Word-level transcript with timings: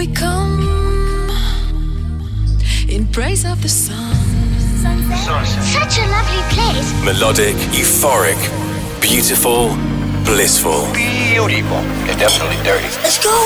we 0.00 0.06
come 0.06 1.28
in 2.88 3.06
praise 3.08 3.44
of 3.44 3.60
the 3.60 3.68
sun. 3.68 4.14
Such 5.76 5.98
a 5.98 6.06
lovely 6.16 6.42
place. 6.54 6.88
Melodic, 7.04 7.54
euphoric, 7.76 8.40
beautiful, 9.02 9.76
blissful. 10.24 10.90
Beautiful. 10.94 11.82
It's 12.08 12.16
definitely 12.16 12.56
dirty. 12.64 12.88
Let's 13.04 13.22
go. 13.22 13.36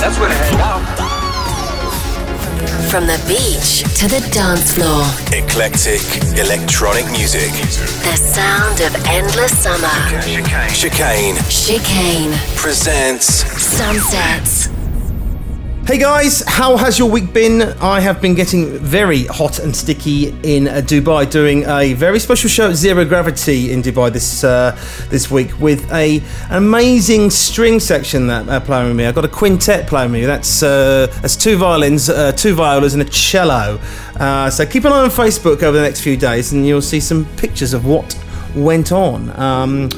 That's 0.00 0.18
where 0.20 0.28
to 0.28 0.34
hang 0.34 0.60
out. 0.60 0.81
From 2.92 3.06
the 3.06 3.16
beach 3.26 3.84
to 4.00 4.06
the 4.06 4.20
dance 4.34 4.74
floor, 4.74 5.02
Eclectic, 5.32 6.02
electronic 6.38 7.10
music. 7.10 7.50
the 8.04 8.16
sound 8.16 8.82
of 8.82 8.94
endless 9.06 9.56
summer. 9.56 9.88
Chicane 10.20 10.68
Chicane 10.68 11.36
Chicane. 11.48 12.32
presents 12.54 13.46
Sunsets. 13.62 14.68
Hey 15.84 15.98
guys, 15.98 16.44
how 16.46 16.76
has 16.76 16.96
your 16.96 17.10
week 17.10 17.32
been? 17.32 17.60
I 17.80 17.98
have 17.98 18.22
been 18.22 18.34
getting 18.34 18.78
very 18.78 19.24
hot 19.24 19.58
and 19.58 19.74
sticky 19.74 20.28
in 20.44 20.68
uh, 20.68 20.74
Dubai, 20.74 21.28
doing 21.28 21.64
a 21.64 21.94
very 21.94 22.20
special 22.20 22.48
show 22.48 22.70
at 22.70 22.76
Zero 22.76 23.04
Gravity 23.04 23.72
in 23.72 23.82
Dubai 23.82 24.12
this 24.12 24.44
uh, 24.44 24.78
this 25.10 25.28
week 25.28 25.58
with 25.58 25.92
a 25.92 26.22
an 26.50 26.58
amazing 26.58 27.30
string 27.30 27.80
section 27.80 28.28
that 28.28 28.48
uh, 28.48 28.60
playing 28.60 28.86
with 28.88 28.96
me. 28.96 29.06
I've 29.06 29.16
got 29.16 29.24
a 29.24 29.28
quintet 29.28 29.88
playing 29.88 30.12
with 30.12 30.20
me. 30.20 30.26
That's 30.26 30.62
uh, 30.62 31.08
that's 31.20 31.34
two 31.34 31.56
violins, 31.56 32.08
uh, 32.08 32.30
two 32.30 32.54
violas, 32.54 32.94
and 32.94 33.02
a 33.02 33.10
cello. 33.10 33.80
Uh, 34.14 34.50
so 34.50 34.64
keep 34.64 34.84
an 34.84 34.92
eye 34.92 35.00
on 35.00 35.10
Facebook 35.10 35.64
over 35.64 35.76
the 35.76 35.82
next 35.82 36.00
few 36.00 36.16
days, 36.16 36.52
and 36.52 36.64
you'll 36.64 36.80
see 36.80 37.00
some 37.00 37.24
pictures 37.36 37.74
of 37.74 37.84
what 37.84 38.14
went 38.54 38.92
on. 38.92 39.30
Um, 39.38 39.90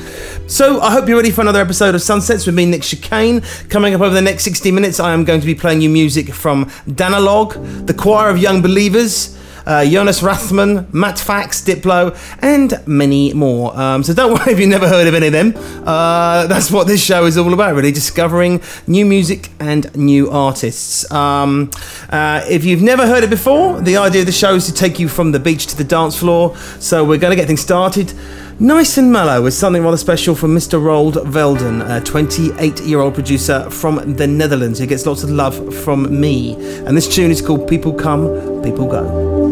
so 0.46 0.80
I 0.80 0.90
hope 0.92 1.08
you're 1.08 1.16
ready 1.16 1.30
for 1.30 1.40
another 1.40 1.60
episode 1.60 1.94
of 1.94 2.02
Sunsets 2.02 2.46
with 2.46 2.54
me, 2.54 2.66
Nick 2.66 2.82
Chicane. 2.82 3.40
Coming 3.68 3.94
up 3.94 4.00
over 4.00 4.14
the 4.14 4.22
next 4.22 4.44
60 4.44 4.70
minutes, 4.70 5.00
I 5.00 5.12
am 5.12 5.24
going 5.24 5.40
to 5.40 5.46
be 5.46 5.54
playing 5.54 5.80
you 5.80 5.88
music 5.88 6.32
from 6.32 6.66
Danalog, 6.86 7.86
the 7.86 7.94
Choir 7.94 8.30
of 8.30 8.38
Young 8.38 8.62
Believers. 8.62 9.38
Uh, 9.66 9.82
Jonas 9.82 10.20
Rathsman, 10.20 10.92
Matt 10.92 11.18
Fax, 11.18 11.62
Diplo, 11.62 12.14
and 12.42 12.74
many 12.86 13.32
more. 13.32 13.74
Um, 13.78 14.02
so 14.02 14.12
don't 14.12 14.32
worry 14.38 14.52
if 14.52 14.60
you've 14.60 14.68
never 14.68 14.86
heard 14.86 15.06
of 15.06 15.14
any 15.14 15.28
of 15.28 15.32
them. 15.32 15.54
Uh, 15.86 16.46
that's 16.46 16.70
what 16.70 16.86
this 16.86 17.02
show 17.02 17.24
is 17.24 17.38
all 17.38 17.52
about, 17.54 17.74
really, 17.74 17.90
discovering 17.92 18.60
new 18.86 19.06
music 19.06 19.48
and 19.60 19.94
new 19.96 20.30
artists. 20.30 21.10
Um, 21.10 21.70
uh, 22.10 22.44
if 22.48 22.64
you've 22.64 22.82
never 22.82 23.06
heard 23.06 23.24
it 23.24 23.30
before, 23.30 23.80
the 23.80 23.96
idea 23.96 24.20
of 24.20 24.26
the 24.26 24.32
show 24.32 24.54
is 24.56 24.66
to 24.66 24.74
take 24.74 24.98
you 24.98 25.08
from 25.08 25.32
the 25.32 25.40
beach 25.40 25.66
to 25.68 25.76
the 25.78 25.84
dance 25.84 26.18
floor. 26.18 26.54
So 26.78 27.02
we're 27.02 27.18
going 27.18 27.30
to 27.30 27.36
get 27.36 27.46
things 27.46 27.62
started. 27.62 28.12
Nice 28.60 28.98
and 28.98 29.12
mellow 29.12 29.46
is 29.46 29.58
something 29.58 29.82
rather 29.82 29.96
special 29.96 30.36
from 30.36 30.54
Mr. 30.54 30.80
Roald 30.80 31.14
Velden, 31.26 31.82
a 31.90 32.00
28 32.00 32.82
year 32.82 33.00
old 33.00 33.14
producer 33.14 33.68
from 33.68 34.14
the 34.14 34.28
Netherlands 34.28 34.78
who 34.78 34.86
gets 34.86 35.06
lots 35.06 35.24
of 35.24 35.30
love 35.30 35.74
from 35.82 36.20
me. 36.20 36.54
And 36.86 36.96
this 36.96 37.12
tune 37.12 37.32
is 37.32 37.42
called 37.42 37.66
People 37.66 37.92
Come, 37.92 38.62
People 38.62 38.86
Go. 38.86 39.43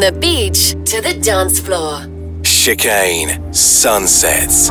The 0.00 0.12
beach 0.12 0.70
to 0.90 1.00
the 1.02 1.12
dance 1.20 1.60
floor. 1.60 2.00
Chicane 2.42 3.52
Sunsets. 3.52 4.70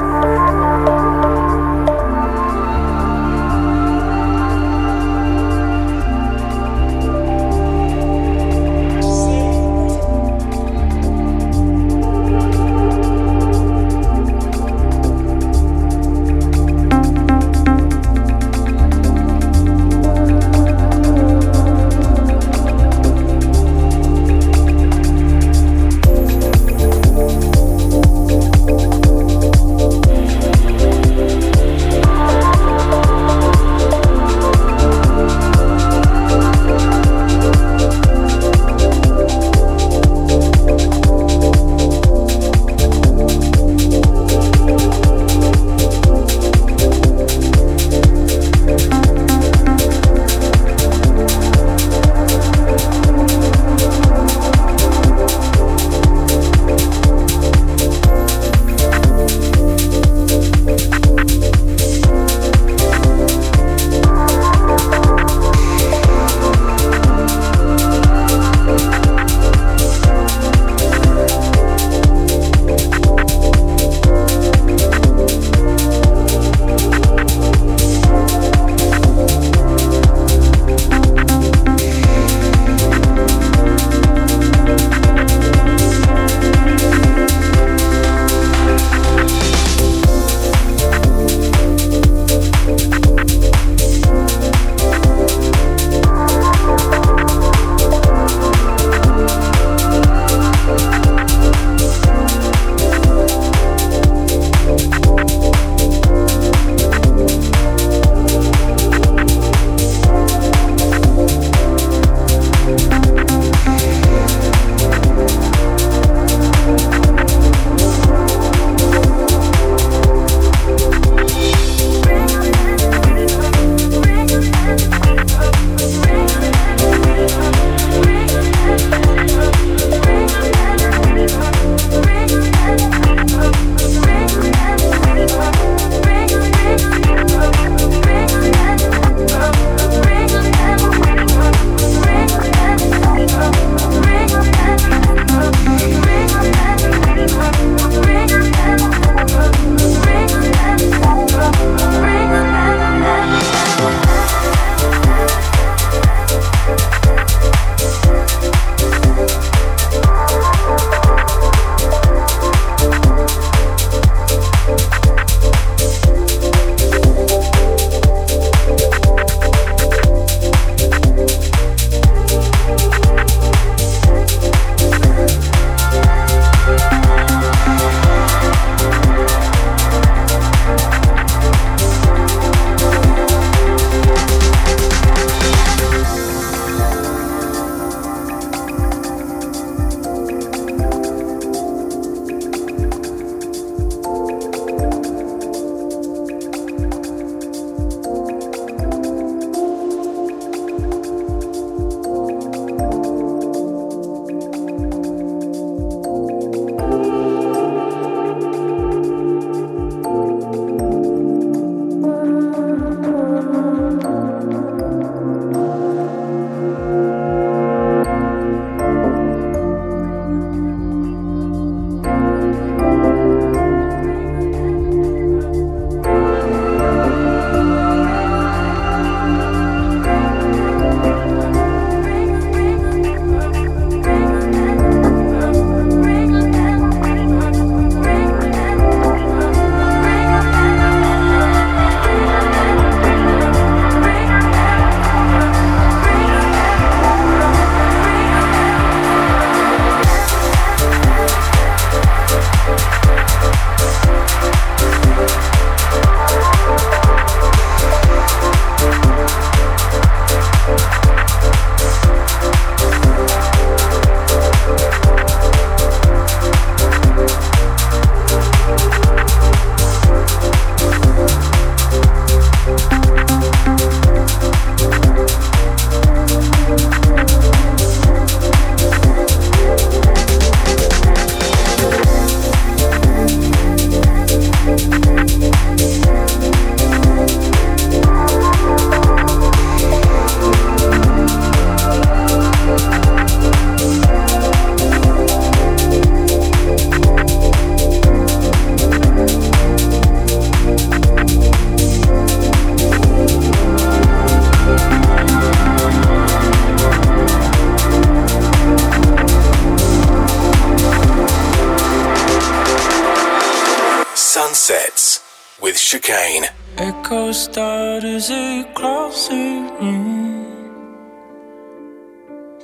Chicane. 315.90 316.46
Echo 316.78 317.32
start 317.32 318.04
as 318.04 318.30
it 318.30 318.76
crosses 318.76 319.72
room. 319.82 320.46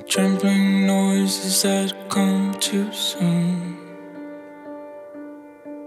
Trembling 0.06 0.86
noises 0.86 1.62
that 1.62 2.08
come 2.08 2.54
too 2.60 2.86
soon. 2.92 3.78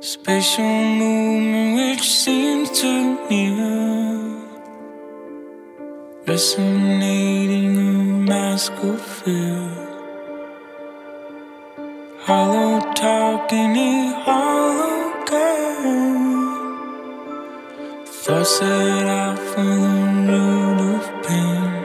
Spatial 0.01 0.65
movement 0.65 1.77
which 1.79 2.12
seems 2.12 2.77
too 2.77 3.17
near. 3.29 4.43
Resonating 6.27 7.77
a 7.77 7.93
mask 8.34 8.74
of 8.84 9.00
fear. 9.01 9.63
Hollow 12.19 12.81
talking 12.96 14.12
hollow 14.25 15.25
game. 15.25 16.38
Thoughts 18.21 18.59
that 18.59 19.07
I 19.07 19.35
from 19.38 20.27
the 20.27 20.33
root 20.33 20.99
of 20.99 21.23
pain. 21.25 21.78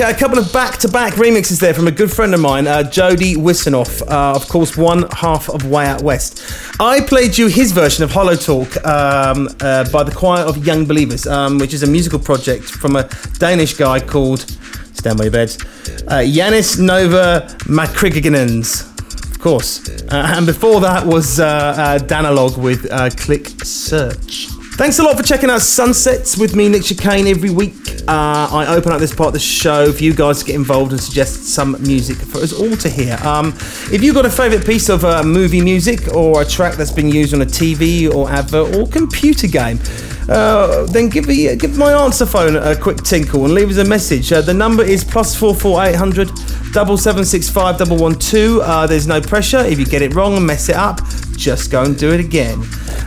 A 0.00 0.14
couple 0.14 0.38
of 0.38 0.52
back-to-back 0.52 1.14
remixes 1.14 1.58
there 1.60 1.74
from 1.74 1.88
a 1.88 1.90
good 1.90 2.10
friend 2.10 2.32
of 2.32 2.40
mine, 2.40 2.68
uh, 2.68 2.84
Jody 2.84 3.34
Wisternoff, 3.34 4.00
uh, 4.02 4.32
of 4.34 4.48
course, 4.48 4.76
one 4.76 5.10
half 5.10 5.50
of 5.50 5.68
Way 5.68 5.86
Out 5.86 6.02
West. 6.02 6.40
I 6.80 7.00
played 7.00 7.36
you 7.36 7.48
his 7.48 7.72
version 7.72 8.04
of 8.04 8.12
Hollow 8.12 8.36
Talk 8.36 8.76
um, 8.86 9.48
uh, 9.60 9.90
by 9.90 10.04
the 10.04 10.12
Choir 10.12 10.44
of 10.44 10.64
Young 10.64 10.86
Believers, 10.86 11.26
um, 11.26 11.58
which 11.58 11.74
is 11.74 11.82
a 11.82 11.86
musical 11.86 12.20
project 12.20 12.64
from 12.64 12.94
a 12.94 13.08
Danish 13.38 13.74
guy 13.74 13.98
called, 13.98 14.46
stand 14.94 15.18
by 15.18 15.24
your 15.24 15.32
beds, 15.32 15.58
uh, 16.06 16.22
Jannis 16.24 16.78
Noya 16.78 17.48
Makrigiannis. 17.64 18.84
Of 19.32 19.40
course. 19.40 19.88
Uh, 20.04 20.34
and 20.36 20.46
before 20.46 20.80
that 20.80 21.06
was 21.06 21.40
uh, 21.40 21.44
uh, 21.44 21.98
Danalog 21.98 22.56
with 22.56 22.88
Click 23.18 23.48
Search. 23.64 24.48
Thanks 24.78 25.00
a 25.00 25.02
lot 25.02 25.16
for 25.16 25.24
checking 25.24 25.50
out 25.50 25.60
Sunsets 25.60 26.38
with 26.38 26.54
me, 26.54 26.68
Nick 26.68 26.84
Chicane, 26.84 27.26
every 27.26 27.50
week. 27.50 27.74
Uh, 28.06 28.48
I 28.52 28.76
open 28.76 28.92
up 28.92 29.00
this 29.00 29.12
part 29.12 29.26
of 29.26 29.32
the 29.32 29.40
show 29.40 29.92
for 29.92 30.04
you 30.04 30.14
guys 30.14 30.38
to 30.38 30.44
get 30.44 30.54
involved 30.54 30.92
and 30.92 31.00
suggest 31.00 31.52
some 31.52 31.72
music 31.82 32.16
for 32.16 32.38
us 32.38 32.52
all 32.52 32.76
to 32.76 32.88
hear. 32.88 33.18
Um, 33.24 33.48
if 33.90 34.04
you've 34.04 34.14
got 34.14 34.24
a 34.24 34.30
favourite 34.30 34.64
piece 34.64 34.88
of 34.88 35.04
uh, 35.04 35.24
movie 35.24 35.60
music 35.60 36.14
or 36.14 36.42
a 36.42 36.44
track 36.44 36.74
that's 36.74 36.92
been 36.92 37.08
used 37.08 37.34
on 37.34 37.42
a 37.42 37.44
TV 37.44 38.08
or 38.08 38.30
advert 38.30 38.76
or 38.76 38.86
computer 38.86 39.48
game, 39.48 39.80
uh, 40.28 40.86
then 40.86 41.08
give 41.08 41.26
me 41.26 41.54
give 41.56 41.76
my 41.76 41.92
answer 41.92 42.26
phone 42.26 42.56
a 42.56 42.76
quick 42.76 42.98
tinkle 42.98 43.44
and 43.44 43.54
leave 43.54 43.70
us 43.70 43.78
a 43.78 43.84
message. 43.84 44.32
Uh, 44.32 44.40
the 44.40 44.54
number 44.54 44.82
is 44.82 45.04
plus 45.04 45.34
four 45.34 45.54
four 45.54 45.82
eight 45.84 45.94
hundred 45.94 46.30
double 46.72 46.96
seven 46.96 47.24
six 47.24 47.48
five 47.48 47.78
double 47.78 47.96
one 47.96 48.14
two. 48.14 48.60
Uh, 48.62 48.86
there's 48.86 49.06
no 49.06 49.20
pressure. 49.20 49.60
If 49.60 49.78
you 49.78 49.86
get 49.86 50.02
it 50.02 50.14
wrong 50.14 50.36
and 50.36 50.46
mess 50.46 50.68
it 50.68 50.76
up, 50.76 51.00
just 51.36 51.70
go 51.70 51.82
and 51.82 51.96
do 51.98 52.12
it 52.12 52.20
again. 52.20 52.62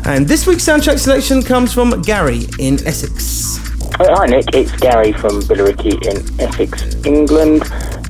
And 0.06 0.28
this 0.28 0.48
week's 0.48 0.66
soundtrack 0.66 1.00
selection 1.00 1.44
comes 1.44 1.74
from 1.74 2.01
Gary 2.01 2.46
in 2.60 2.75
Essex. 2.88 3.60
Hi 3.96 4.25
Nick, 4.25 4.56
it's 4.56 4.72
Gary 4.78 5.12
from 5.12 5.42
Billericay 5.42 5.94
in 6.08 6.40
Essex, 6.40 6.96
England. 7.06 7.62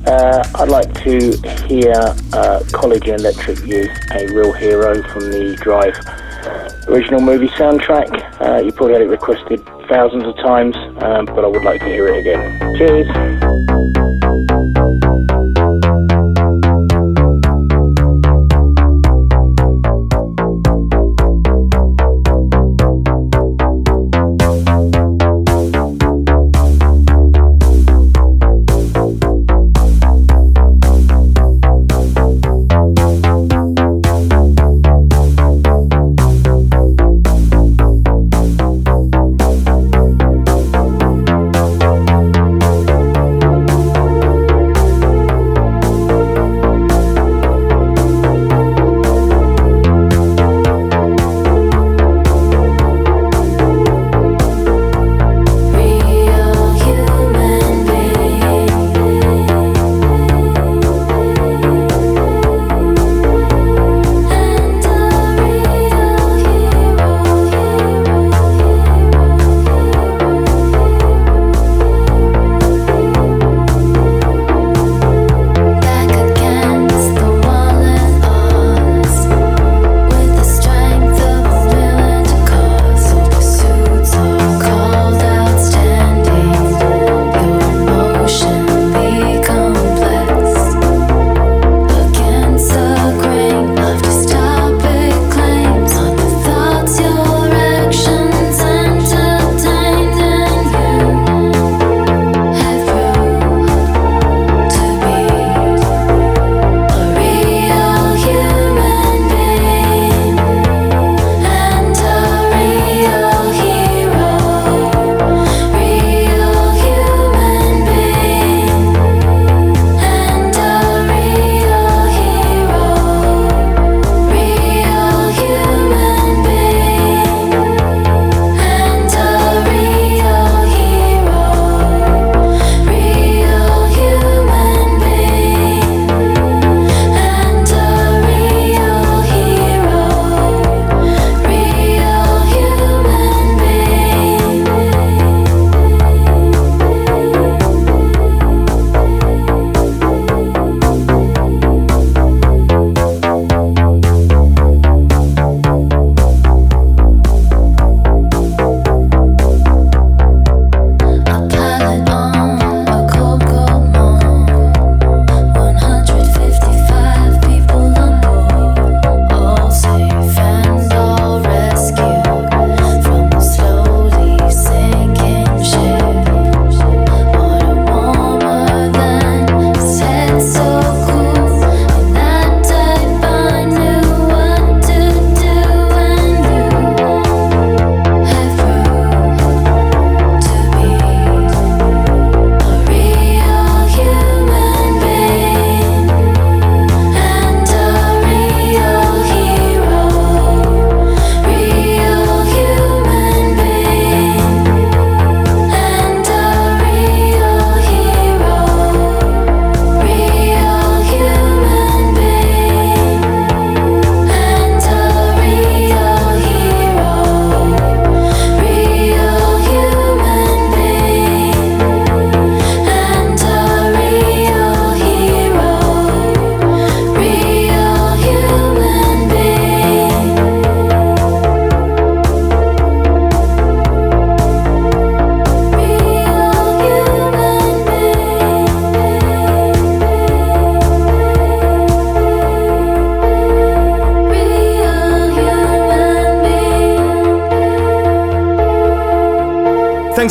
Uh, 0.06 0.42
I'd 0.54 0.68
like 0.68 0.92
to 1.04 1.36
hear 1.68 1.92
uh, 2.32 2.62
College 2.72 3.08
Electric 3.08 3.58
Youth, 3.66 3.90
a 4.12 4.26
real 4.28 4.52
hero 4.52 5.02
from 5.08 5.30
the 5.30 5.56
Drive 5.60 5.94
original 6.88 7.20
movie 7.20 7.48
soundtrack. 7.48 8.40
Uh, 8.40 8.60
you 8.60 8.72
probably 8.72 8.94
had 8.94 9.02
it 9.02 9.08
requested 9.08 9.64
thousands 9.88 10.24
of 10.24 10.36
times, 10.36 10.76
um, 11.02 11.26
but 11.26 11.44
I 11.44 11.48
would 11.48 11.64
like 11.64 11.80
to 11.80 11.86
hear 11.86 12.08
it 12.08 12.18
again. 12.20 12.76
Cheers. 12.76 13.41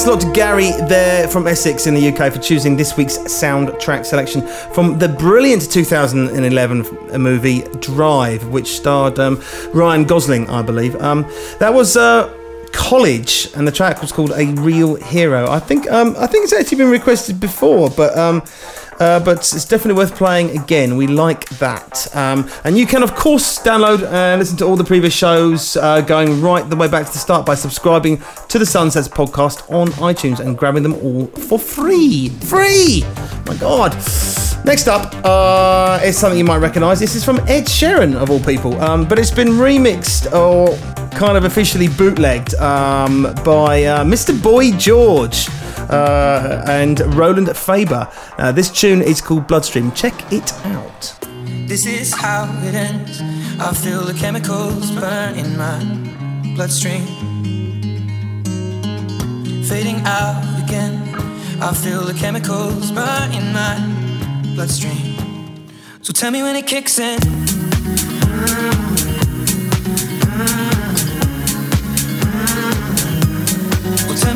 Thanks 0.01 0.09
a 0.09 0.25
lot 0.25 0.33
to 0.33 0.35
Gary 0.35 0.71
there 0.87 1.27
from 1.27 1.45
Essex 1.45 1.85
in 1.85 1.93
the 1.93 2.07
UK 2.07 2.33
for 2.33 2.39
choosing 2.39 2.75
this 2.75 2.97
week's 2.97 3.19
soundtrack 3.19 4.03
selection 4.03 4.41
from 4.73 4.97
the 4.97 5.07
brilliant 5.07 5.71
2011 5.71 7.21
movie 7.21 7.61
Drive, 7.81 8.47
which 8.47 8.77
starred 8.77 9.19
um, 9.19 9.39
Ryan 9.75 10.05
Gosling, 10.05 10.49
I 10.49 10.63
believe. 10.63 10.95
Um, 10.95 11.21
that 11.59 11.71
was. 11.71 11.97
Uh, 11.97 12.35
College, 12.89 13.47
and 13.55 13.67
the 13.67 13.71
track 13.71 14.01
was 14.01 14.11
called 14.11 14.31
"A 14.31 14.45
Real 14.61 14.95
Hero." 14.95 15.49
I 15.49 15.59
think 15.59 15.89
um, 15.89 16.15
I 16.17 16.27
think 16.27 16.43
it's 16.43 16.51
actually 16.51 16.79
been 16.79 16.89
requested 16.89 17.39
before, 17.39 17.89
but 17.89 18.17
um, 18.17 18.41
uh, 18.99 19.19
but 19.19 19.37
it's 19.37 19.65
definitely 19.65 19.93
worth 19.93 20.15
playing 20.15 20.57
again. 20.57 20.97
We 20.97 21.07
like 21.07 21.47
that, 21.59 22.13
um, 22.15 22.49
and 22.63 22.77
you 22.77 22.85
can 22.85 23.03
of 23.03 23.15
course 23.15 23.59
download 23.59 24.03
and 24.11 24.39
listen 24.39 24.57
to 24.57 24.65
all 24.65 24.75
the 24.75 24.83
previous 24.83 25.13
shows, 25.13 25.77
uh, 25.77 26.01
going 26.01 26.41
right 26.41 26.67
the 26.69 26.75
way 26.75 26.87
back 26.89 27.05
to 27.05 27.13
the 27.13 27.19
start 27.19 27.45
by 27.45 27.55
subscribing 27.55 28.21
to 28.49 28.59
the 28.59 28.65
Sunsets 28.65 29.07
podcast 29.07 29.71
on 29.71 29.87
iTunes 30.11 30.39
and 30.39 30.57
grabbing 30.57 30.83
them 30.83 30.95
all 30.95 31.27
for 31.27 31.59
free. 31.59 32.29
Free! 32.29 33.03
My 33.45 33.55
God. 33.57 33.93
Next 34.65 34.87
up 34.87 35.15
uh, 35.23 35.99
is 36.03 36.17
something 36.17 36.37
you 36.37 36.45
might 36.45 36.57
recognise. 36.57 36.99
This 36.99 37.15
is 37.15 37.23
from 37.23 37.39
Ed 37.47 37.65
Sheeran, 37.65 38.15
of 38.15 38.29
all 38.29 38.39
people, 38.39 38.79
um, 38.81 39.07
but 39.07 39.17
it's 39.17 39.31
been 39.31 39.49
remixed 39.49 40.31
or 40.33 40.77
kind 41.11 41.37
of 41.37 41.43
officially 41.43 41.87
bootlegged 41.87 42.55
um, 42.55 43.23
by 43.43 43.83
uh, 43.83 44.03
Mr. 44.03 44.41
Boy 44.41 44.71
George 44.71 45.47
uh, 45.89 46.63
and 46.67 46.99
Roland 47.15 47.55
Faber. 47.55 48.07
Uh, 48.37 48.51
this 48.51 48.69
tune 48.71 49.01
is 49.01 49.21
called 49.21 49.47
Bloodstream. 49.47 49.91
Check 49.91 50.13
it 50.31 50.53
out. 50.65 51.17
This 51.67 51.85
is 51.85 52.13
how 52.13 52.43
it 52.63 52.75
ends. 52.75 53.21
I 53.59 53.73
feel 53.73 54.01
the 54.01 54.13
chemicals 54.13 54.91
burn 54.91 55.35
in 55.35 55.57
my 55.57 55.79
bloodstream. 56.55 57.05
Fading 59.63 60.01
out 60.05 60.63
again. 60.63 60.97
I 61.61 61.73
feel 61.73 62.01
the 62.01 62.13
chemicals 62.13 62.91
burn 62.91 63.31
in 63.31 63.53
my 63.53 64.53
bloodstream. 64.55 65.15
So 66.01 66.11
tell 66.13 66.31
me 66.31 66.41
when 66.41 66.55
it 66.55 66.67
kicks 66.67 66.99
in. 66.99 67.19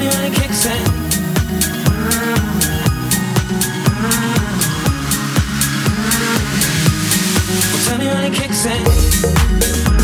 nearly 0.06 0.30
kicks 0.30 0.66
in. 0.68 0.84
Well, 7.72 7.84
tell 7.86 7.98
me 7.98 8.08
when 8.08 8.24
it 8.26 8.34
kicks 8.34 8.66
in. 8.66 9.95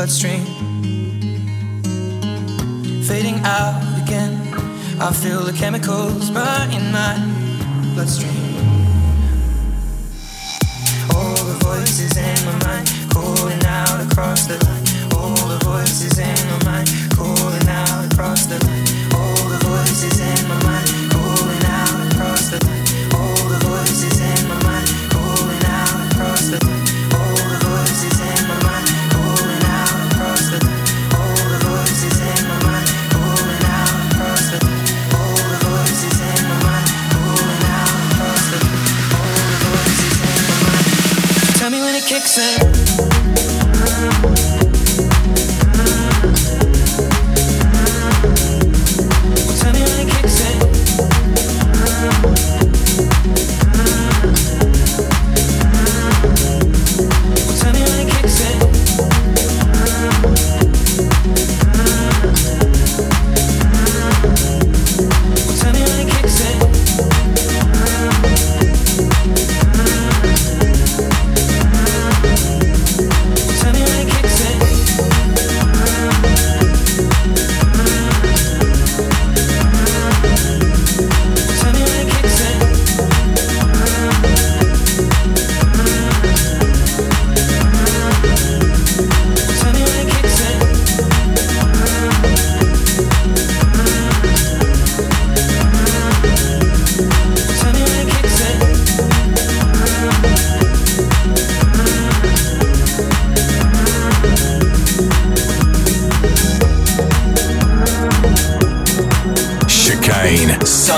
bloodstream. 0.00 0.46
Fading 3.04 3.38
out 3.44 3.82
again, 4.02 4.32
I 4.98 5.12
feel 5.12 5.40
the 5.40 5.52
chemicals 5.52 6.30
burning 6.30 6.90
my 6.90 7.18
bloodstream. 7.94 8.39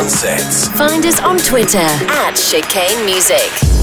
sunsets. 0.09 0.69
Find 0.77 1.05
us 1.07 1.21
on 1.21 1.39
Twitter 1.39 1.79
at 1.79 2.35
Chicane 2.35 3.05
Music. 3.07 3.82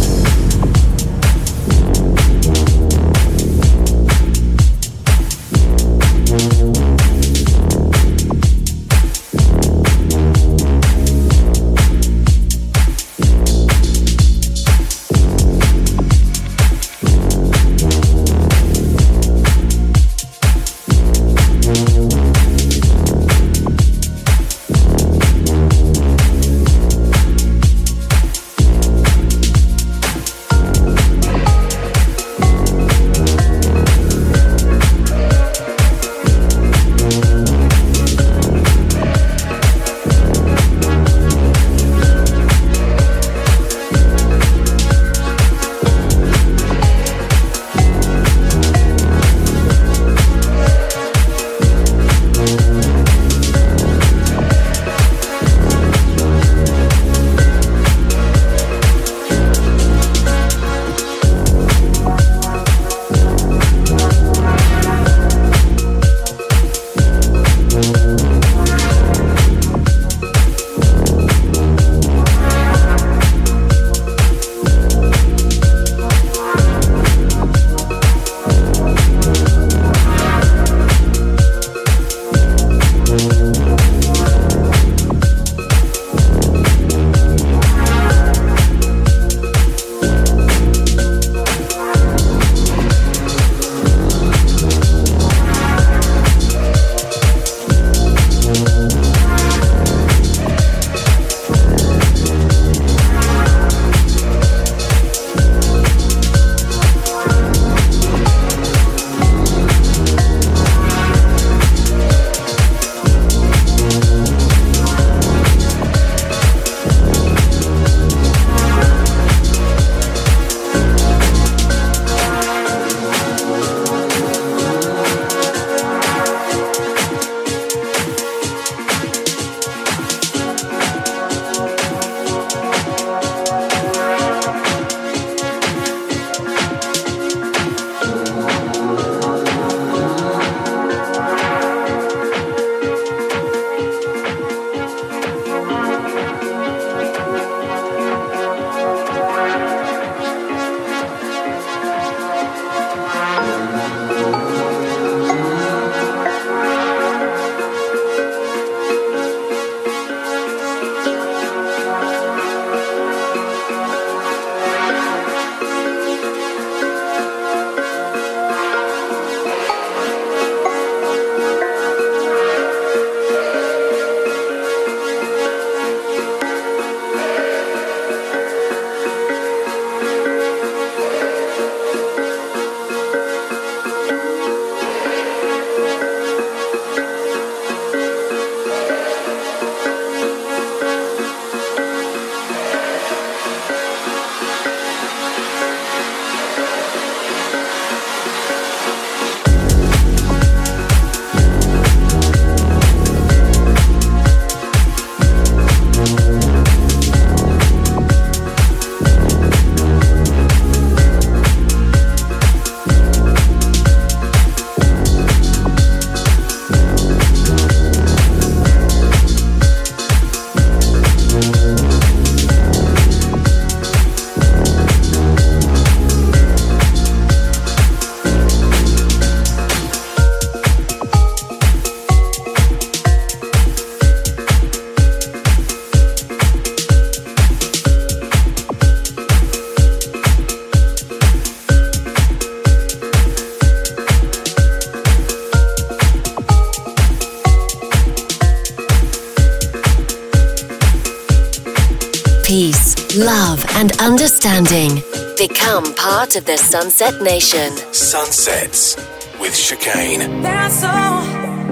Of 256.40 256.46
the 256.46 256.58
Sunset 256.58 257.22
Nation. 257.22 257.70
Sunsets 257.92 258.96
with 259.42 259.54
Chicane. 259.56 260.42
There 260.42 260.60
are 260.68 260.70
so 260.70 260.96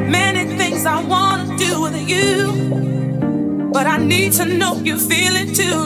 many 0.01 0.43
things 0.57 0.85
I 0.85 1.01
want 1.03 1.47
to 1.47 1.57
do 1.65 1.81
with 1.81 1.97
you, 2.09 3.71
but 3.71 3.87
I 3.87 3.97
need 3.97 4.33
to 4.33 4.45
know 4.45 4.75
you 4.89 4.97
feel 4.97 5.35
it 5.43 5.55
too. 5.55 5.83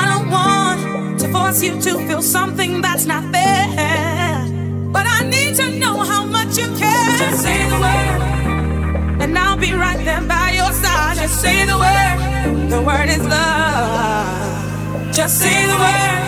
I 0.00 0.04
don't 0.12 0.28
want 0.38 1.20
to 1.20 1.28
force 1.32 1.62
you 1.62 1.80
to 1.80 1.92
feel 2.06 2.22
something 2.22 2.80
that's 2.80 3.06
not 3.06 3.24
there, 3.32 4.46
but 4.92 5.06
I 5.06 5.28
need 5.28 5.56
to 5.56 5.78
know 5.78 5.96
how 5.98 6.24
much 6.24 6.58
you 6.58 6.68
care. 6.82 7.18
Just 7.18 7.42
say 7.42 7.68
the 7.72 7.78
word, 7.84 9.20
and 9.22 9.38
I'll 9.38 9.56
be 9.56 9.72
right 9.72 10.02
there 10.04 10.22
by 10.22 10.52
your 10.60 10.72
side. 10.72 11.16
Just 11.16 11.40
say 11.40 11.64
the 11.66 11.78
word, 11.84 12.70
the 12.70 12.82
word 12.82 13.08
is 13.08 13.24
love. 13.26 15.12
Just 15.12 15.38
say 15.40 15.66
the 15.66 15.78
word, 15.84 16.19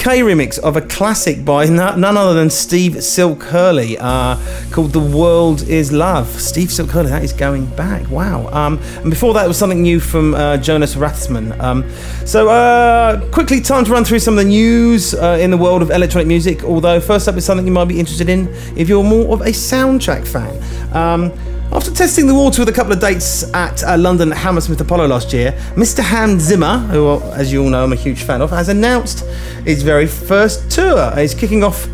That 0.00 0.08
was 0.08 0.18
an 0.18 0.22
Adam 0.22 0.36
K 0.36 0.46
remix 0.46 0.58
of 0.58 0.76
a 0.76 0.80
classic 0.80 1.44
by 1.44 1.66
none 1.66 2.04
other 2.16 2.34
than 2.34 2.50
Steve 2.50 3.02
Silk 3.04 3.42
Hurley 3.42 3.98
uh, 3.98 4.36
called 4.70 4.92
The 4.92 5.00
Word 5.00 5.62
Is 5.68 5.92
Love. 5.92 6.28
Steve 6.28 6.70
Silk 6.70 6.90
Hurley, 6.90 7.10
that 7.10 7.22
is 7.22 7.32
going 7.32 7.66
back. 7.66 8.08
Wow. 8.10 8.48
Um, 8.48 8.78
and 8.98 9.10
before 9.10 9.34
that 9.34 9.46
was 9.48 9.58
something 9.58 9.82
new 9.82 10.00
from 10.00 10.34
uh, 10.34 10.56
Jonas 10.56 10.94
Rathsman. 10.94 11.58
Um, 11.60 11.88
so, 12.26 12.48
uh, 12.48 13.30
quickly, 13.30 13.60
time 13.60 13.84
to 13.84 13.92
run 13.92 14.04
through 14.04 14.20
some 14.20 14.34
of 14.34 14.44
the 14.44 14.48
news 14.48 15.14
uh, 15.14 15.38
in 15.40 15.50
the 15.50 15.58
world 15.58 15.82
of 15.82 15.90
electronic 15.90 16.26
music. 16.28 16.64
Although, 16.64 17.00
first 17.00 17.28
up 17.28 17.36
is 17.36 17.44
something 17.44 17.66
you 17.66 17.72
might 17.72 17.88
be 17.88 17.98
interested 17.98 18.28
in 18.28 18.48
if 18.76 18.88
you're 18.88 19.04
more 19.04 19.32
of 19.34 19.42
a 19.42 19.50
soundtrack 19.50 20.26
fan. 20.26 20.94
Um, 20.94 21.32
after 21.72 21.92
testing 21.92 22.26
the 22.26 22.34
water 22.34 22.62
with 22.62 22.68
a 22.68 22.72
couple 22.72 22.92
of 22.92 23.00
dates 23.00 23.44
at 23.54 23.84
uh, 23.84 23.96
London 23.96 24.32
Hammersmith 24.32 24.80
Apollo 24.80 25.06
last 25.06 25.32
year, 25.32 25.52
Mr. 25.76 26.00
Hans 26.00 26.42
Zimmer, 26.42 26.78
who, 26.78 27.20
as 27.32 27.52
you 27.52 27.62
all 27.62 27.70
know, 27.70 27.84
I'm 27.84 27.92
a 27.92 27.96
huge 27.96 28.24
fan 28.24 28.42
of, 28.42 28.50
has 28.50 28.68
announced 28.68 29.24
his 29.64 29.84
very 29.84 30.08
first 30.08 30.68
tour. 30.70 31.14
He's 31.16 31.32
kicking 31.32 31.62
off 31.62 31.86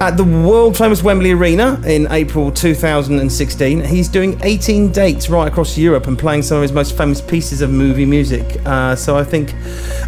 at 0.00 0.16
the 0.16 0.24
world 0.24 0.76
famous 0.76 1.02
Wembley 1.04 1.30
Arena 1.30 1.80
in 1.86 2.08
April 2.10 2.50
2016. 2.50 3.84
He's 3.84 4.08
doing 4.08 4.36
18 4.42 4.90
dates 4.90 5.30
right 5.30 5.46
across 5.46 5.78
Europe 5.78 6.08
and 6.08 6.18
playing 6.18 6.42
some 6.42 6.56
of 6.56 6.62
his 6.62 6.72
most 6.72 6.96
famous 6.96 7.20
pieces 7.20 7.60
of 7.60 7.70
movie 7.70 8.04
music. 8.04 8.60
Uh, 8.66 8.96
so 8.96 9.16
I 9.16 9.22
think 9.22 9.54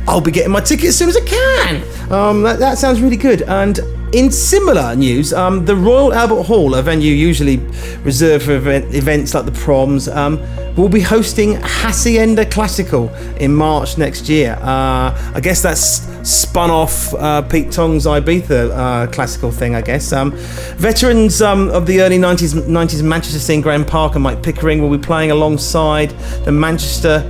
I'll 0.09 0.21
be 0.21 0.33
getting 0.33 0.51
my 0.51 0.61
ticket 0.61 0.87
as 0.87 0.99
soon 0.99 1.09
as 1.09 1.17
I 1.17 1.25
can. 1.25 2.13
Um, 2.13 2.43
that, 2.43 2.59
that 2.59 2.79
sounds 2.79 3.01
really 3.01 3.17
good. 3.17 3.43
And 3.43 3.79
in 4.13 4.31
similar 4.31 4.95
news, 4.95 5.33
um, 5.33 5.65
the 5.65 5.75
Royal 5.75 6.13
Albert 6.13 6.45
Hall, 6.45 6.75
a 6.75 6.83
venue 6.83 7.13
usually 7.13 7.59
reserved 8.03 8.45
for 8.45 8.53
event, 8.53 8.95
events 8.95 9.35
like 9.35 9.45
the 9.45 9.53
proms, 9.53 10.09
um, 10.09 10.41
will 10.77 10.89
be 10.89 11.01
hosting 11.01 11.55
Hacienda 11.61 12.45
Classical 12.45 13.09
in 13.37 13.55
March 13.55 13.99
next 13.99 14.29
year. 14.29 14.59
Uh, 14.61 15.33
I 15.35 15.41
guess 15.43 15.63
that's 15.63 16.07
spun 16.29 16.71
off 16.71 17.15
uh, 17.15 17.43
Pete 17.43 17.73
Tong's 17.73 18.05
Ibiza 18.05 18.71
uh, 18.71 19.11
classical 19.11 19.51
thing, 19.51 19.75
I 19.75 19.81
guess. 19.81 20.13
Um, 20.13 20.33
veterans 20.77 21.43
um, 21.43 21.71
of 21.71 21.87
the 21.87 22.01
early 22.01 22.19
90s, 22.19 22.61
90s 22.63 23.03
Manchester 23.03 23.39
scene, 23.39 23.61
Graeme 23.61 23.85
Parker, 23.85 24.17
and 24.17 24.23
Mike 24.23 24.43
Pickering, 24.43 24.83
will 24.83 24.97
be 24.97 25.03
playing 25.03 25.31
alongside 25.31 26.11
the 26.45 26.53
Manchester 26.53 27.21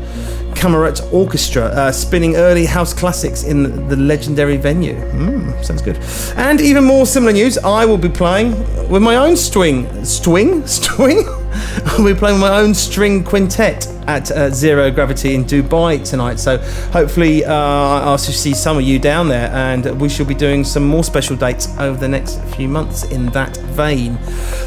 Camerata 0.66 1.09
Orchestra, 1.12 1.66
uh, 1.66 1.92
spinning 1.92 2.35
early 2.35 2.66
house 2.66 2.92
classics 2.92 3.44
in 3.44 3.87
the 3.88 3.94
legendary 3.94 4.57
venue. 4.57 4.96
Mm, 5.12 5.64
sounds 5.64 5.81
good. 5.81 5.96
And 6.37 6.61
even 6.61 6.83
more 6.83 7.07
similar 7.07 7.33
news, 7.33 7.57
I 7.59 7.85
will 7.85 7.98
be 7.98 8.09
playing 8.09 8.50
with 8.88 9.00
my 9.00 9.14
own 9.14 9.37
string. 9.37 9.87
String? 10.05 10.66
String? 10.66 11.24
I'll 11.87 12.05
be 12.05 12.14
playing 12.14 12.38
my 12.38 12.59
own 12.59 12.75
string 12.75 13.25
quintet 13.25 13.87
at 14.07 14.31
uh, 14.31 14.51
Zero 14.51 14.90
Gravity 14.90 15.35
in 15.35 15.45
Dubai 15.45 16.09
tonight. 16.09 16.38
So 16.38 16.59
hopefully 16.92 17.45
uh, 17.45 17.53
I'll 17.53 18.19
see 18.19 18.55
some 18.55 18.77
of 18.77 18.83
you 18.83 18.99
down 18.99 19.29
there, 19.29 19.51
and 19.51 20.01
we 20.01 20.09
shall 20.09 20.27
be 20.27 20.35
doing 20.35 20.64
some 20.64 20.87
more 20.87 21.05
special 21.05 21.37
dates 21.37 21.69
over 21.79 21.99
the 21.99 22.09
next 22.09 22.40
few 22.55 22.69
months 22.69 23.05
in 23.11 23.27
that 23.27 23.57
vein. 23.75 24.19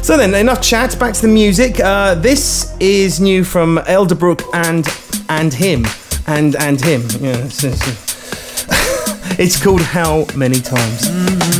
So 0.02 0.16
then, 0.16 0.34
enough 0.34 0.62
chat. 0.62 0.98
Back 0.98 1.14
to 1.14 1.22
the 1.22 1.28
music. 1.28 1.80
Uh, 1.80 2.14
this 2.14 2.76
is 2.80 3.20
new 3.20 3.44
from 3.44 3.78
Elderbrook 3.78 4.42
and 4.52 4.84
Andhim 5.28 5.86
and 6.28 6.54
Andhim. 6.54 7.20
Yeah, 7.20 7.36
it's, 7.44 7.64
it's, 7.64 9.38
it's 9.38 9.62
called 9.62 9.82
How 9.82 10.26
Many 10.34 10.60
Times. 10.60 11.08
Said 11.08 11.59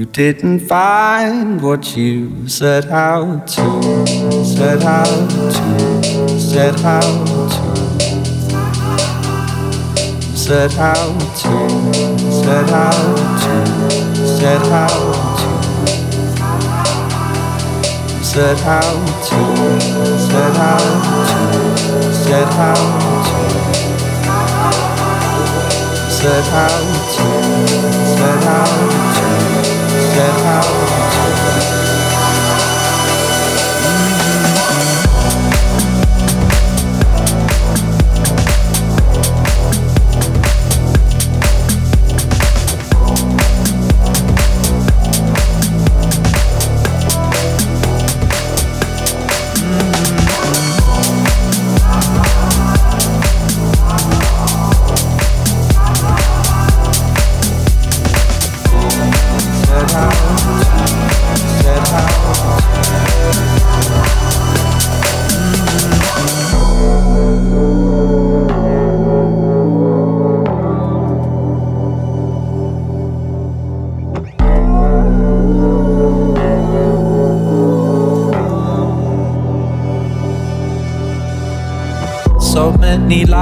you 0.00 0.06
didn't 0.06 0.60
find 0.60 1.60
what 1.60 1.94
you 1.94 2.48
set 2.48 2.86
out 2.86 3.46
to, 3.46 4.06
set 4.46 4.82
out 4.82 5.30
to, 5.30 6.40
set 6.40 6.82
out 6.82 7.26
to. 7.26 7.70
Set 10.34 10.72
out 10.78 11.20
to, 11.42 11.52
set 12.30 12.70
out 12.70 13.16
to, 13.42 13.66
set 14.24 14.62
out 14.72 15.12
to, 15.44 16.48
set 18.24 18.62
out 18.62 19.04
to, 19.28 19.40
set 19.80 20.56
out 20.56 20.94
to, 20.96 22.00
set 22.24 22.48
out 22.56 23.00
to, 23.00 23.40
set 26.10 26.46
out 26.54 27.60
set 28.20 28.44
out 28.44 29.09
and 30.20 30.36
out. 30.42 30.99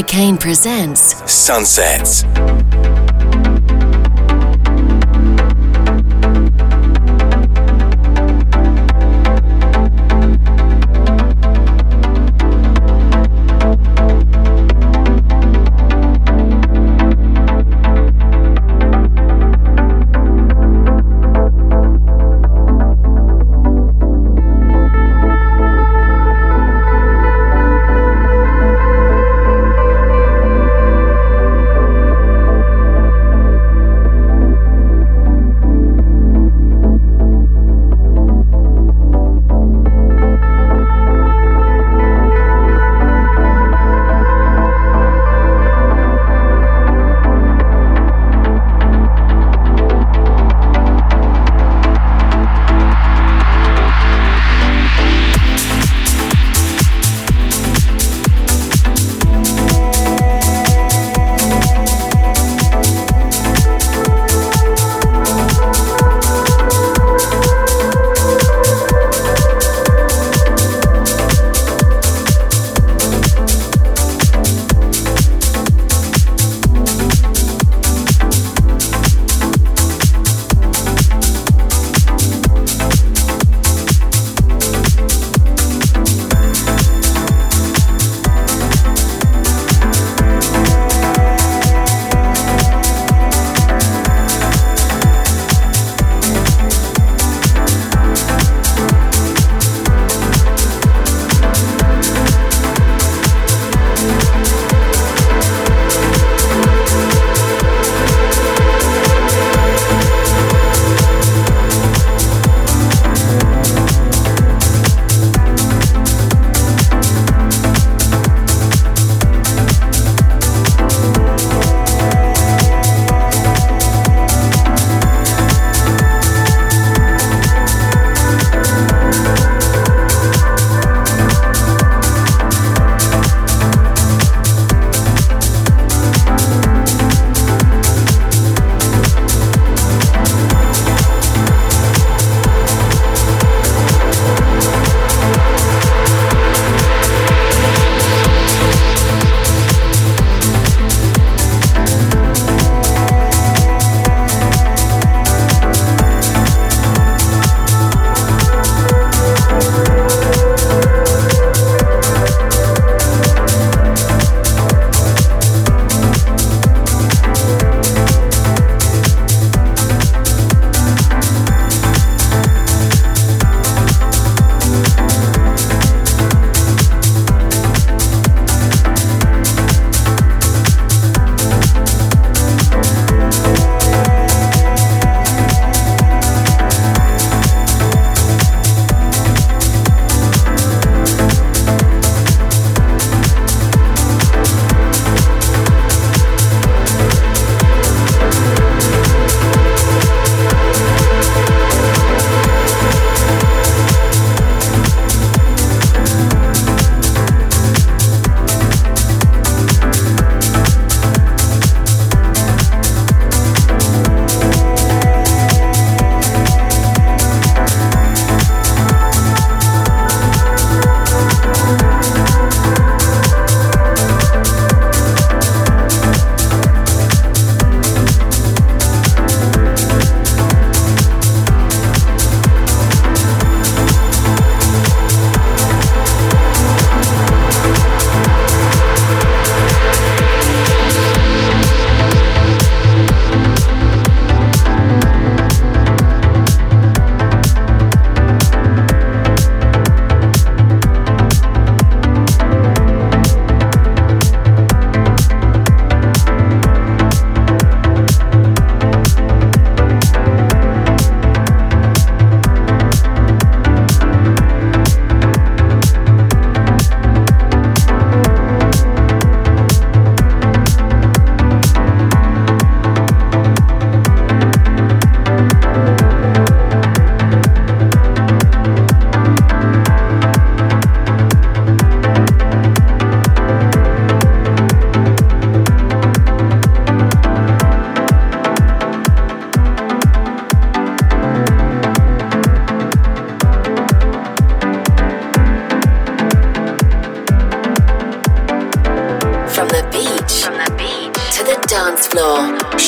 Chicane 0.00 0.38
presents 0.38 1.14
Sunsets. 1.30 2.24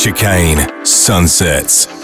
Chicane, 0.03 0.85
Sunsets. 0.85 2.02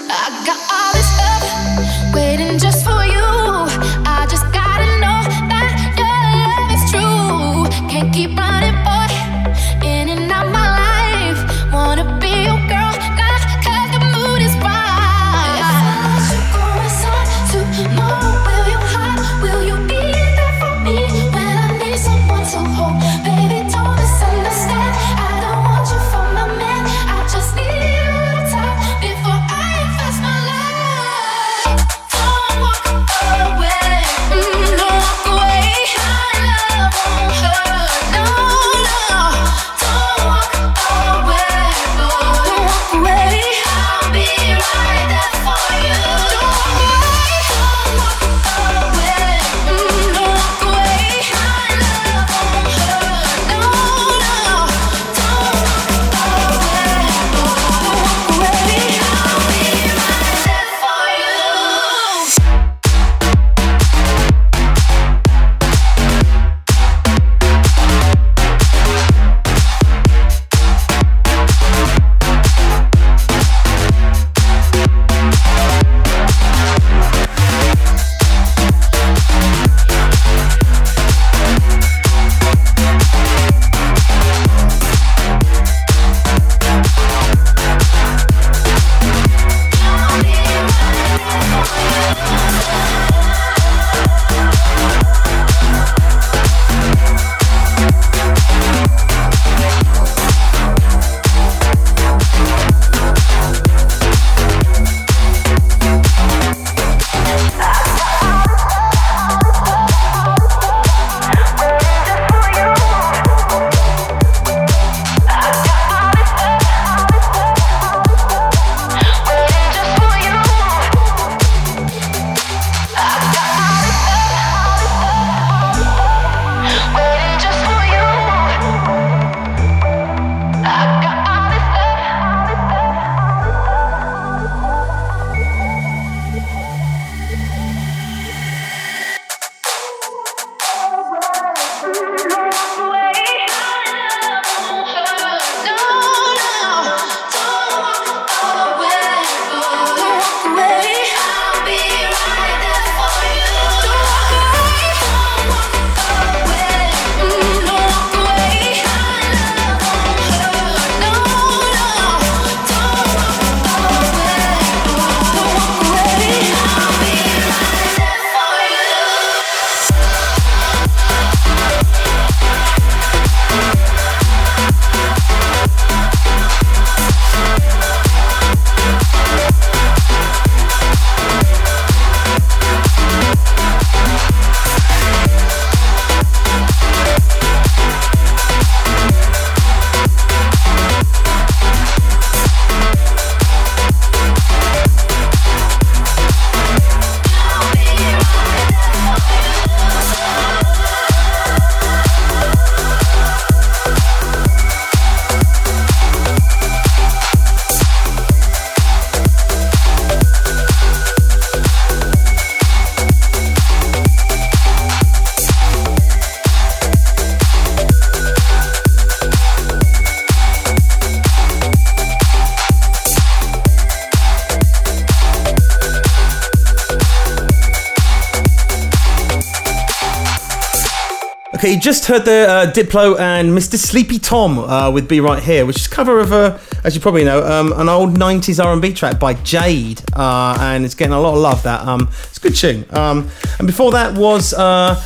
Just 231.80 232.06
heard 232.06 232.24
the 232.24 232.46
uh, 232.48 232.72
Diplo 232.72 233.18
and 233.18 233.56
Mr. 233.56 233.76
Sleepy 233.76 234.18
Tom 234.18 234.58
uh, 234.58 234.90
with 234.90 235.08
"Be 235.08 235.20
Right 235.20 235.42
Here," 235.42 235.64
which 235.64 235.76
is 235.76 235.86
cover 235.86 236.18
of 236.18 236.32
a, 236.32 236.60
as 236.82 236.94
you 236.94 237.00
probably 237.00 237.24
know, 237.24 237.42
um, 237.46 237.72
an 237.80 237.88
old 237.88 238.18
'90s 238.18 238.62
R&B 238.62 238.92
track 238.94 239.18
by 239.18 239.34
Jade, 239.34 240.02
uh, 240.14 240.56
and 240.60 240.84
it's 240.84 240.94
getting 240.94 241.12
a 241.14 241.20
lot 241.20 241.34
of 241.34 241.38
love. 241.40 241.62
That 241.62 241.86
um, 241.86 242.08
it's 242.24 242.38
a 242.38 242.40
good 242.40 242.56
tune. 242.56 242.84
Um, 242.90 243.30
and 243.58 243.66
before 243.66 243.92
that 243.92 244.14
was 244.14 244.52
uh, 244.54 244.96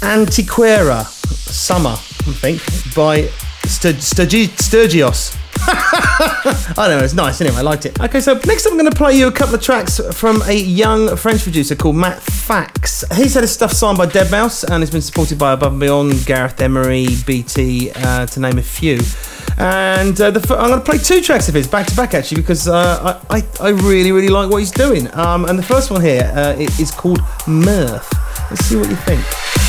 Antequera 0.00 1.04
"Summer," 1.04 1.90
I 1.90 2.32
think, 2.34 2.60
by 2.94 3.22
Stur- 3.66 3.94
Sturgi- 3.94 4.48
Stergios. 4.56 5.36
I 5.68 6.74
don't 6.88 6.98
know, 6.98 7.04
it's 7.04 7.14
nice 7.14 7.40
anyway, 7.40 7.56
I 7.56 7.62
liked 7.62 7.86
it. 7.86 8.00
Okay, 8.00 8.20
so 8.20 8.34
next 8.46 8.66
up 8.66 8.72
I'm 8.72 8.78
going 8.78 8.90
to 8.90 8.96
play 8.96 9.16
you 9.16 9.28
a 9.28 9.32
couple 9.32 9.54
of 9.54 9.62
tracks 9.62 10.00
from 10.12 10.42
a 10.42 10.52
young 10.52 11.16
French 11.16 11.42
producer 11.42 11.74
called 11.76 11.96
Matt 11.96 12.20
Fax. 12.20 13.04
He's 13.14 13.34
had 13.34 13.42
his 13.42 13.52
stuff 13.52 13.72
signed 13.72 13.98
by 13.98 14.06
Deadmau5 14.06 14.64
and 14.64 14.82
has 14.82 14.90
been 14.90 15.02
supported 15.02 15.38
by 15.38 15.52
Above 15.52 15.72
and 15.72 15.80
Beyond, 15.80 16.26
Gareth 16.26 16.60
Emery, 16.60 17.06
BT, 17.26 17.92
uh, 17.94 18.26
to 18.26 18.40
name 18.40 18.58
a 18.58 18.62
few. 18.62 18.98
And 19.58 20.20
uh, 20.20 20.32
f- 20.34 20.50
I'm 20.50 20.70
going 20.70 20.80
to 20.80 20.84
play 20.84 20.98
two 20.98 21.20
tracks 21.20 21.48
of 21.48 21.54
his 21.54 21.68
back 21.68 21.86
to 21.86 21.96
back 21.96 22.14
actually 22.14 22.40
because 22.40 22.66
uh, 22.68 23.20
I, 23.30 23.36
I, 23.38 23.42
I 23.60 23.68
really, 23.70 24.10
really 24.10 24.28
like 24.28 24.50
what 24.50 24.58
he's 24.58 24.70
doing. 24.70 25.12
Um, 25.14 25.44
and 25.44 25.58
the 25.58 25.62
first 25.62 25.90
one 25.90 26.00
here 26.00 26.30
uh, 26.34 26.56
is 26.58 26.90
called 26.90 27.20
Mirth. 27.46 28.12
Let's 28.50 28.64
see 28.64 28.76
what 28.76 28.88
you 28.88 28.96
think. 28.96 29.61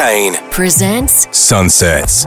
Chicane 0.00 0.36
presents 0.50 1.28
Sunsets. 1.36 2.24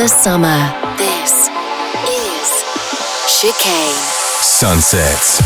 Endless 0.00 0.24
summer. 0.24 0.96
This 0.96 1.50
is 2.08 2.64
Chicane. 3.28 3.92
Sunsets. 4.40 5.39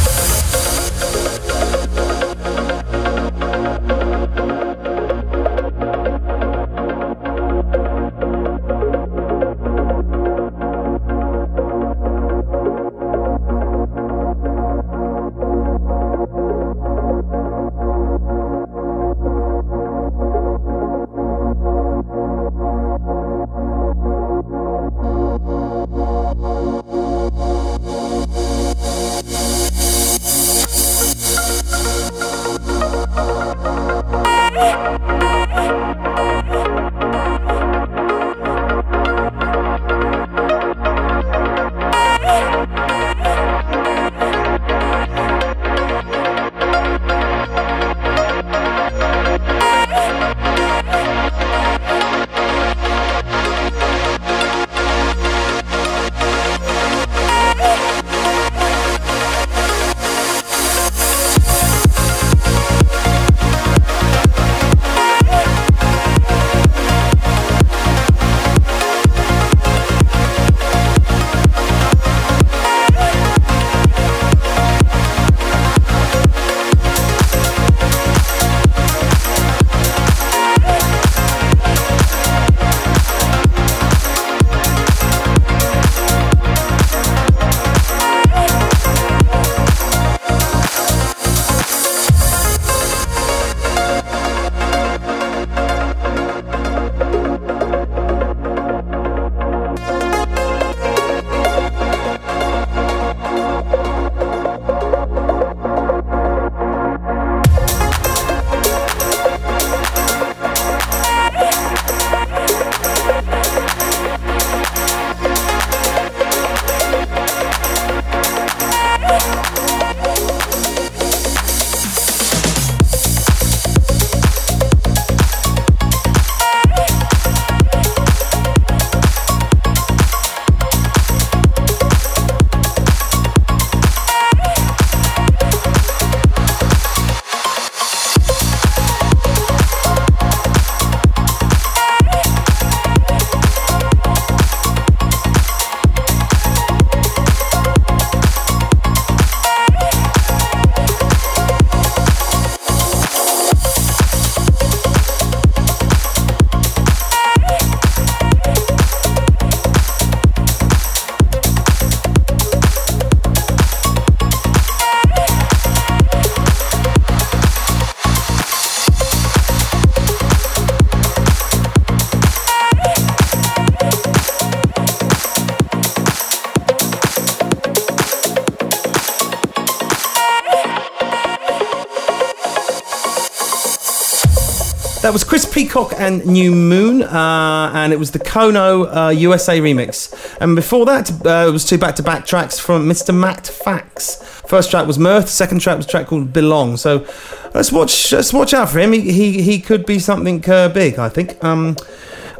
Was 185.14 185.22
Cris 185.22 185.44
Peacock 185.46 185.92
and 185.96 186.26
New 186.26 186.50
Moon, 186.50 187.04
uh, 187.04 187.70
and 187.72 187.92
it 187.92 188.00
was 188.00 188.10
the 188.10 188.18
Kono 188.18 189.06
uh, 189.06 189.10
USA 189.10 189.60
remix. 189.60 190.12
And 190.40 190.56
before 190.56 190.84
that, 190.86 191.08
uh, 191.24 191.46
it 191.46 191.52
was 191.52 191.64
two 191.64 191.78
back 191.78 191.94
to 191.96 192.02
back 192.02 192.26
tracks 192.26 192.58
from 192.58 192.88
Mr. 192.88 193.16
Matt 193.16 193.46
Fax. 193.46 194.16
First 194.48 194.72
track 194.72 194.88
was 194.88 194.98
Mirth, 194.98 195.28
second 195.28 195.60
track 195.60 195.76
was 195.76 195.86
a 195.86 195.88
track 195.88 196.08
called 196.08 196.32
Belong. 196.32 196.76
So 196.76 197.06
let's 197.54 197.70
watch 197.70 198.10
let's 198.10 198.32
watch 198.32 198.52
out 198.54 198.70
for 198.70 198.80
him. 198.80 198.90
He, 198.90 199.12
he, 199.12 199.40
he 199.40 199.60
could 199.60 199.86
be 199.86 200.00
something 200.00 200.44
uh, 200.50 200.68
big, 200.70 200.98
I 200.98 201.10
think. 201.10 201.42
Um, 201.44 201.76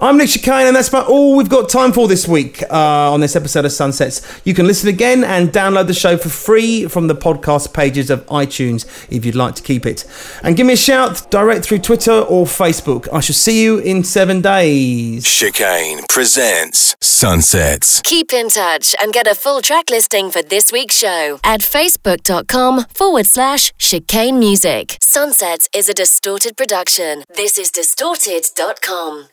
I'm 0.05 0.19
Nick 0.19 0.29
Chicane, 0.29 0.67
and 0.67 0.77
that's 0.77 0.91
about 0.91 1.07
all 1.07 1.35
we've 1.35 1.49
got 1.49 1.71
time 1.71 1.91
for 1.91 2.07
this 2.07 2.29
week 2.29 2.63
uh, 2.65 3.11
on 3.11 3.21
this 3.21 3.35
episode 3.35 3.65
of 3.65 3.73
Sunsets. 3.73 4.21
You 4.45 4.53
can 4.53 4.67
listen 4.67 4.91
again 4.91 5.25
and 5.25 5.49
download 5.49 5.87
the 5.87 5.95
show 5.95 6.19
for 6.19 6.29
free 6.29 6.87
from 6.89 7.07
the 7.07 7.15
podcast 7.15 7.73
pages 7.73 8.11
of 8.11 8.23
iTunes 8.27 8.85
if 9.11 9.25
you'd 9.25 9.35
like 9.35 9.55
to 9.55 9.63
keep 9.63 9.87
it. 9.87 10.05
And 10.43 10.59
give 10.59 10.67
me 10.67 10.75
a 10.75 10.77
shout 10.77 11.31
direct 11.31 11.65
through 11.65 11.79
Twitter 11.79 12.13
or 12.13 12.45
Facebook. 12.45 13.09
I 13.15 13.21
shall 13.21 13.35
see 13.35 13.63
you 13.63 13.79
in 13.79 14.05
seven 14.05 14.43
days. 14.43 15.25
Chicane 15.25 16.01
presents 16.11 16.95
Sunsets. 17.01 18.03
Keep 18.03 18.35
in 18.35 18.51
touch 18.51 18.95
and 19.01 19.11
get 19.11 19.27
a 19.27 19.35
full 19.35 19.63
track 19.63 19.89
listing 19.89 20.31
for 20.31 20.43
this 20.43 20.71
week's 20.71 20.99
show 20.99 21.41
at 21.43 21.63
facebook.com 21.63 22.85
forward 22.93 23.25
slash 23.25 23.73
chicane 23.79 24.39
music. 24.39 24.99
Sunsets 25.01 25.67
is 25.75 25.89
a 25.89 25.95
distorted 25.95 26.59
production. 26.59 27.25
This 27.35 27.57
is 27.57 27.71
distorted.com. 27.71 29.29